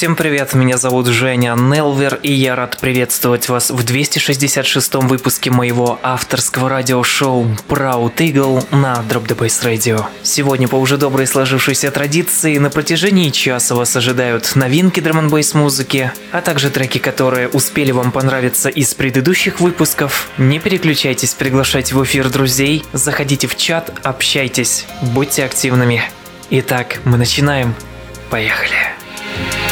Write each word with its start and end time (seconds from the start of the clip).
Всем 0.00 0.16
привет, 0.16 0.54
меня 0.54 0.78
зовут 0.78 1.08
Женя 1.08 1.54
Нелвер, 1.54 2.18
и 2.22 2.32
я 2.32 2.56
рад 2.56 2.78
приветствовать 2.78 3.50
вас 3.50 3.68
в 3.68 3.84
266-м 3.84 5.06
выпуске 5.06 5.50
моего 5.50 6.00
авторского 6.02 6.70
радиошоу 6.70 7.44
Proud 7.68 8.16
Eagle 8.16 8.64
на 8.74 9.04
Drop 9.06 9.26
the 9.26 9.36
Bass 9.36 9.62
Radio. 9.62 10.06
Сегодня 10.22 10.68
по 10.68 10.76
уже 10.76 10.96
доброй 10.96 11.26
сложившейся 11.26 11.90
традиции 11.90 12.56
на 12.56 12.70
протяжении 12.70 13.28
часа 13.28 13.74
вас 13.74 13.94
ожидают 13.94 14.56
новинки 14.56 15.00
драм 15.00 15.28
бейс 15.28 15.52
музыки, 15.52 16.10
а 16.32 16.40
также 16.40 16.70
треки, 16.70 16.96
которые 16.96 17.48
успели 17.48 17.90
вам 17.90 18.10
понравиться 18.10 18.70
из 18.70 18.94
предыдущих 18.94 19.60
выпусков. 19.60 20.30
Не 20.38 20.60
переключайтесь, 20.60 21.34
приглашайте 21.34 21.94
в 21.94 22.02
эфир 22.02 22.30
друзей, 22.30 22.84
заходите 22.94 23.46
в 23.46 23.54
чат, 23.54 23.92
общайтесь, 24.02 24.86
будьте 25.02 25.44
активными. 25.44 26.02
Итак, 26.48 27.00
мы 27.04 27.18
начинаем. 27.18 27.74
Поехали. 28.30 28.78
Microdot. 29.40 29.69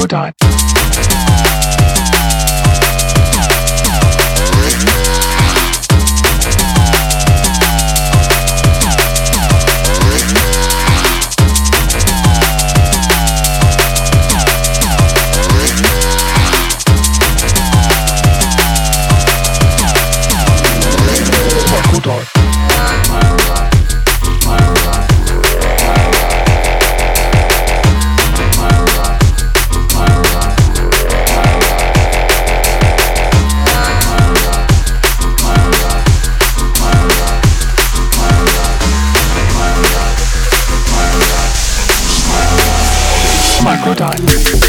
Put. 0.00 0.59
Psychodyne. 43.80 44.59